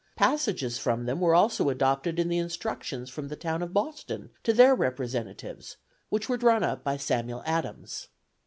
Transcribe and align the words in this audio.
Passages 0.15 0.79
from 0.79 1.05
them 1.05 1.19
were 1.21 1.35
also 1.35 1.69
adopted 1.69 2.17
in 2.17 2.27
the 2.27 2.39
instructions 2.39 3.11
from 3.11 3.27
the 3.27 3.35
town 3.35 3.61
of 3.61 3.71
Boston 3.71 4.31
to 4.41 4.51
their 4.51 4.73
representatives, 4.73 5.77
which 6.09 6.27
were 6.27 6.37
drawn 6.37 6.63
up 6.63 6.83
by 6.83 6.97
Samuel 6.97 7.43
Adams." 7.45 8.07